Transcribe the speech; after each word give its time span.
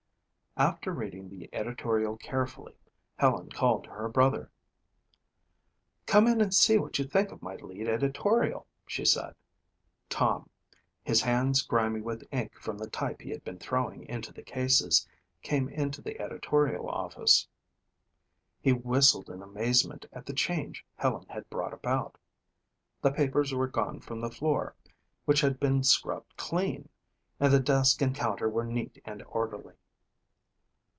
After 0.57 0.91
reading 0.93 1.29
the 1.29 1.49
editorial 1.53 2.17
carefully, 2.17 2.75
Helen 3.15 3.49
called 3.51 3.85
to 3.85 3.89
her 3.91 4.09
brother. 4.09 4.51
"Come 6.05 6.27
in 6.27 6.41
and 6.41 6.53
see 6.53 6.77
what 6.77 6.99
you 6.99 7.05
think 7.05 7.31
of 7.31 7.41
my 7.41 7.55
lead 7.55 7.87
editorial," 7.87 8.67
she 8.85 9.05
said. 9.05 9.33
Tom, 10.09 10.49
his 11.05 11.21
hands 11.21 11.61
grimy 11.61 12.01
with 12.01 12.27
ink 12.33 12.59
from 12.59 12.77
the 12.77 12.89
type 12.89 13.21
he 13.21 13.29
had 13.29 13.45
been 13.45 13.59
throwing 13.59 14.03
into 14.09 14.33
the 14.33 14.43
cases, 14.43 15.07
came 15.41 15.69
into 15.69 16.01
the 16.01 16.19
editorial 16.19 16.87
office. 16.89 17.47
He 18.59 18.73
whistled 18.73 19.29
in 19.29 19.41
amazement 19.41 20.05
at 20.11 20.25
the 20.25 20.33
change 20.33 20.85
Helen 20.97 21.25
had 21.29 21.49
brought 21.49 21.73
about. 21.73 22.17
The 23.01 23.13
papers 23.13 23.53
were 23.53 23.69
gone 23.69 24.01
from 24.01 24.19
the 24.19 24.29
floor, 24.29 24.75
which 25.23 25.39
had 25.41 25.61
been 25.61 25.81
scrubbed 25.83 26.35
clean, 26.35 26.89
and 27.39 27.53
the 27.53 27.61
desk 27.61 28.01
and 28.01 28.13
counter 28.13 28.49
were 28.49 28.65
neat 28.65 29.01
and 29.05 29.23
orderly. 29.29 29.75